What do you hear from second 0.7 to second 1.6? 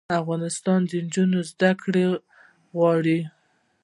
نجونې